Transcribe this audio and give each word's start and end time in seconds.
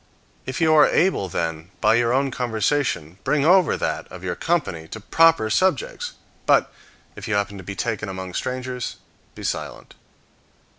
If 0.47 0.59
you 0.59 0.73
are 0.73 0.87
able, 0.87 1.29
then, 1.29 1.69
by 1.79 1.93
your 1.93 2.11
own 2.11 2.31
conversation 2.31 3.19
bring 3.23 3.45
over 3.45 3.77
that 3.77 4.11
of 4.11 4.23
your 4.23 4.33
company 4.35 4.87
to 4.87 4.99
proper 4.99 5.47
subjects; 5.51 6.13
but, 6.47 6.73
if 7.15 7.27
you 7.27 7.35
happen 7.35 7.57
to 7.59 7.63
be 7.63 7.75
taken 7.75 8.09
among 8.09 8.33
strangers, 8.33 8.95
be 9.35 9.43
silent. 9.43 9.93